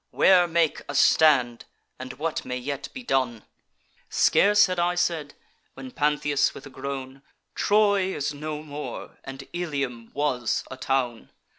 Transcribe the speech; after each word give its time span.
Where 0.09 0.47
make 0.47 0.81
a 0.89 0.95
stand? 0.95 1.65
and 1.99 2.13
what 2.13 2.43
may 2.43 2.57
yet 2.57 2.89
be 2.91 3.03
done?' 3.03 3.45
Scarce 4.09 4.65
had 4.65 4.79
I 4.79 4.95
said, 4.95 5.35
when 5.75 5.91
Pantheus, 5.91 6.55
with 6.55 6.65
a 6.65 6.71
groan: 6.71 7.21
'Troy 7.53 8.15
is 8.15 8.33
no 8.33 8.63
more, 8.63 9.19
and 9.23 9.47
Ilium 9.53 10.09
was 10.15 10.63
a 10.71 10.77
town! 10.77 11.29